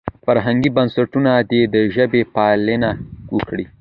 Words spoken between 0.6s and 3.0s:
بنسټونه دې د ژبې پالنه